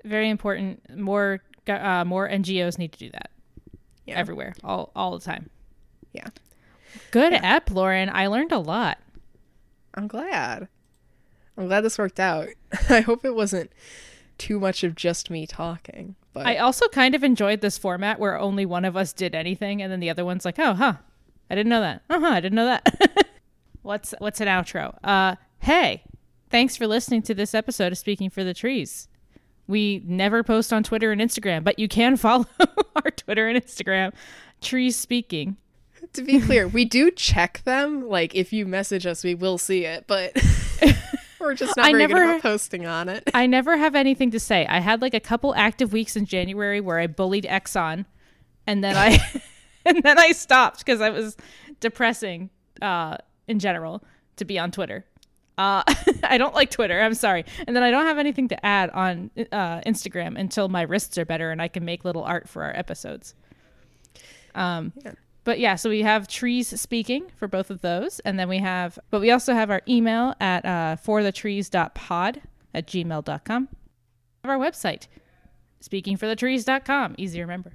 [0.04, 0.98] Very important.
[0.98, 3.30] More uh, more NGOs need to do that
[4.06, 4.16] Yeah.
[4.18, 5.50] everywhere, all all the time.
[6.14, 6.28] Yeah.
[7.12, 8.10] Good ep, Lauren.
[8.10, 8.98] I learned a lot.
[9.94, 10.68] I'm glad.
[11.58, 12.50] I'm glad this worked out.
[12.90, 13.72] I hope it wasn't
[14.38, 16.16] too much of just me talking.
[16.34, 19.82] But I also kind of enjoyed this format where only one of us did anything,
[19.82, 20.94] and then the other one's like, "Oh, huh,
[21.50, 22.04] I didn't know that.
[22.10, 23.27] Uh huh, I didn't know that."
[23.88, 24.96] what's what's an outro?
[25.04, 26.04] Uh, hey,
[26.50, 29.08] thanks for listening to this episode of Speaking for the Trees.
[29.66, 32.46] We never post on Twitter and Instagram, but you can follow
[32.96, 34.14] our Twitter and Instagram,
[34.62, 35.58] Trees Speaking.
[36.14, 38.08] to be clear, we do check them.
[38.08, 40.34] Like if you message us, we will see it, but
[41.40, 43.24] we're just not I very good about posting on it.
[43.34, 44.68] I never have anything to say.
[44.68, 48.06] I had like a couple active weeks in January where I bullied Exxon,
[48.68, 49.18] and then I
[49.86, 51.38] and then I stopped because I was
[51.80, 52.50] depressing
[52.82, 53.18] uh,
[53.48, 54.04] in general
[54.38, 55.06] to be on Twitter.
[55.58, 55.82] Uh,
[56.24, 57.02] I don't like Twitter.
[57.02, 57.44] I'm sorry.
[57.66, 61.26] And then I don't have anything to add on uh, Instagram until my wrists are
[61.26, 63.34] better and I can make little art for our episodes.
[64.54, 65.14] Um, Yeah.
[65.44, 68.20] but yeah, so we have trees speaking for both of those.
[68.20, 72.42] And then we have, but we also have our email at uh, forthetrees.pod
[72.76, 73.68] at gmail.com.
[74.44, 75.08] Have our website,
[75.84, 77.16] speakingforthetrees.com.
[77.18, 77.74] Easy to remember.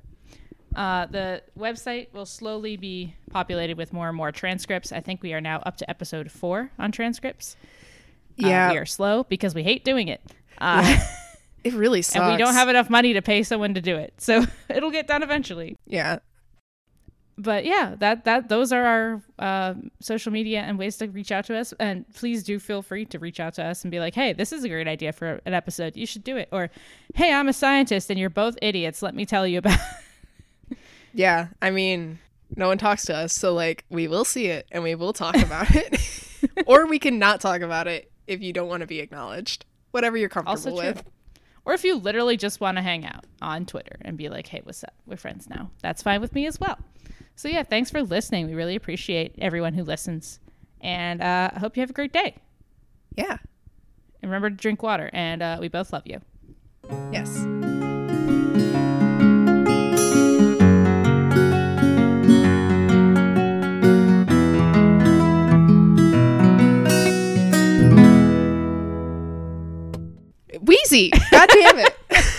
[0.74, 4.92] Uh, the website will slowly be populated with more and more transcripts.
[4.92, 7.56] I think we are now up to episode four on transcripts.
[8.42, 10.20] Uh, Yeah, we are slow because we hate doing it.
[10.58, 10.98] Uh,
[11.64, 12.16] it really sucks.
[12.22, 14.14] and we don't have enough money to pay someone to do it.
[14.18, 15.76] So it'll get done eventually.
[15.86, 16.18] Yeah,
[17.38, 21.44] but yeah, that that those are our uh, social media and ways to reach out
[21.46, 21.72] to us.
[21.80, 24.52] And please do feel free to reach out to us and be like, "Hey, this
[24.52, 25.96] is a great idea for an episode.
[25.96, 26.70] You should do it." Or,
[27.14, 29.02] "Hey, I'm a scientist and you're both idiots.
[29.02, 29.78] Let me tell you about."
[31.12, 31.48] Yeah.
[31.60, 32.18] I mean,
[32.56, 35.36] no one talks to us, so like we will see it and we will talk
[35.36, 36.00] about it,
[36.66, 39.64] or we can not talk about it if you don't want to be acknowledged.
[39.90, 41.02] Whatever you're comfortable with.
[41.64, 44.62] Or if you literally just want to hang out on Twitter and be like, "Hey,
[44.64, 44.94] what's up?
[45.06, 46.78] We're friends now." That's fine with me as well.
[47.36, 48.46] So yeah, thanks for listening.
[48.46, 50.40] We really appreciate everyone who listens,
[50.80, 52.36] and uh, I hope you have a great day.
[53.16, 53.38] Yeah.
[54.22, 55.10] And remember to drink water.
[55.12, 56.20] And uh, we both love you.
[57.12, 57.46] Yes.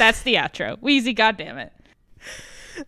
[0.03, 0.77] That's the outro.
[0.81, 1.71] Wheezy, goddamn it.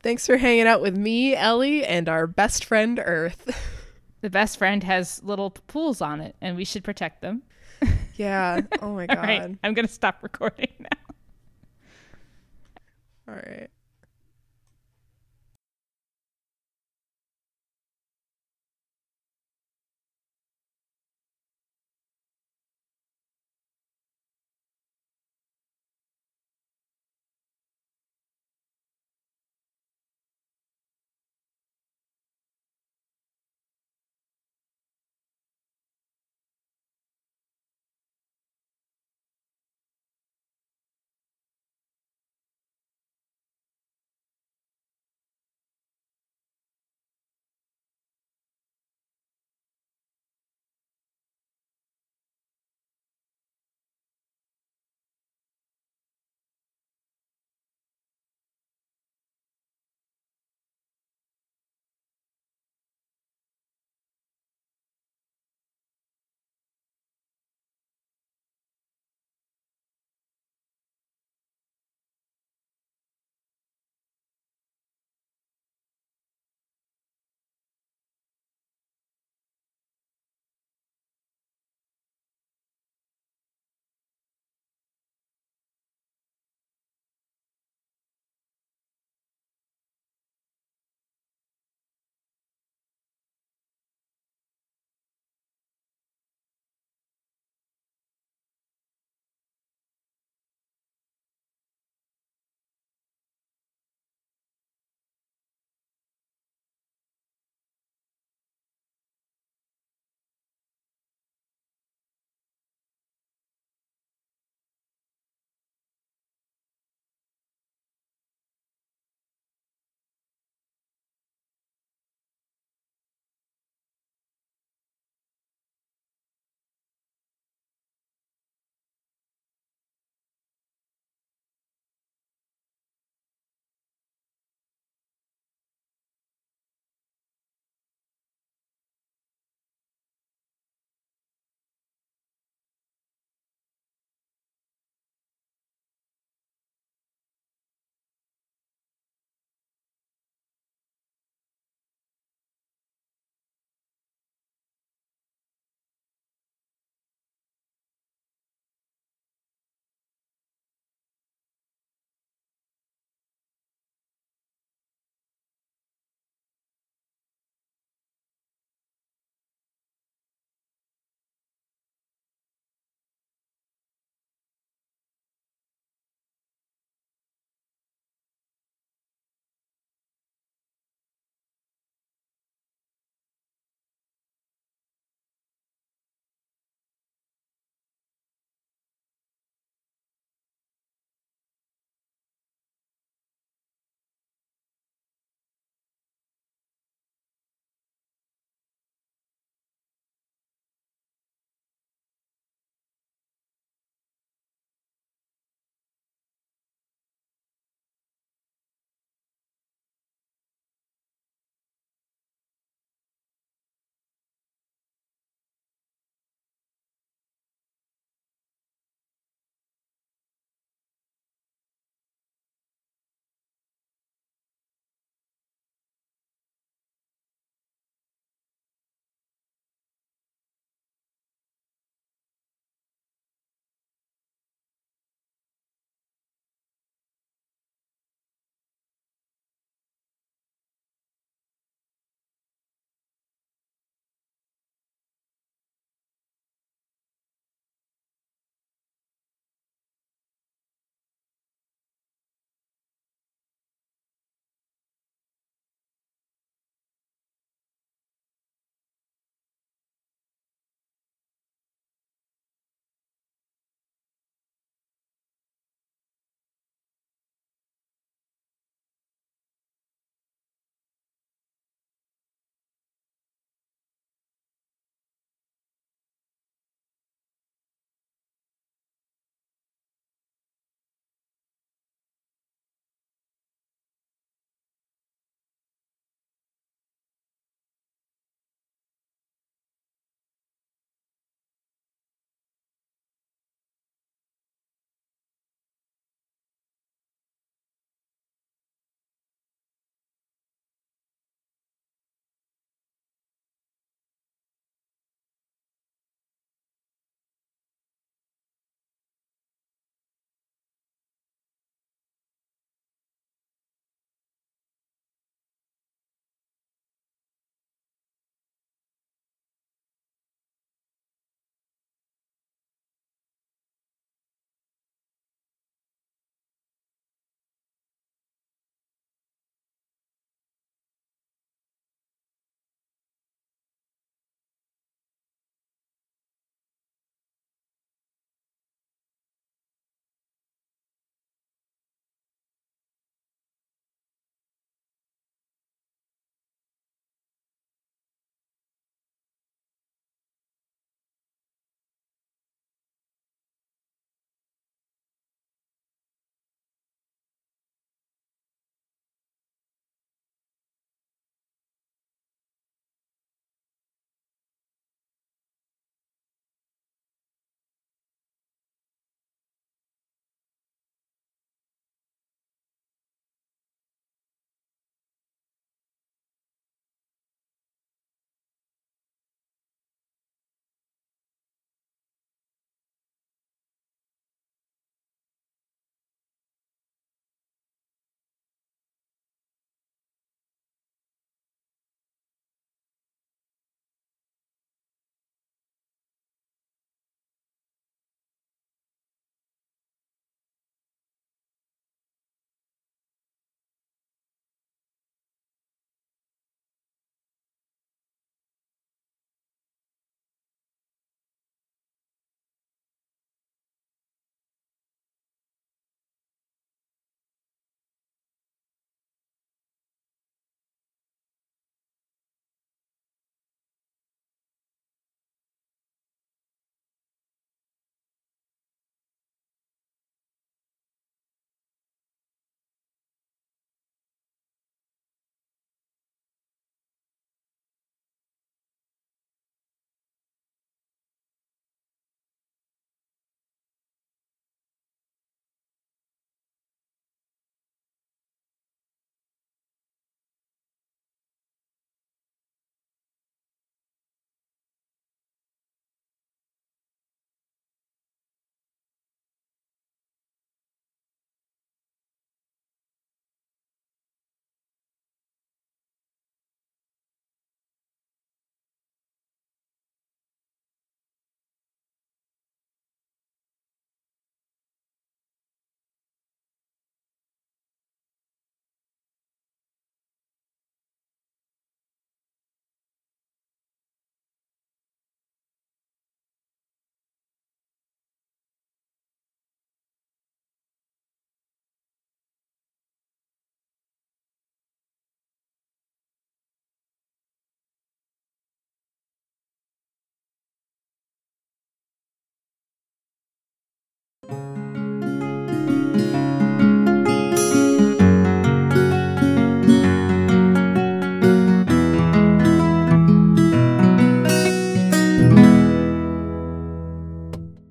[0.03, 3.55] Thanks for hanging out with me, Ellie, and our best friend, Earth.
[4.20, 7.43] The best friend has little pools on it, and we should protect them.
[8.18, 8.61] Yeah.
[8.82, 9.18] Oh my god.
[9.18, 11.13] right, I'm gonna stop recording now.
[13.28, 13.70] All right.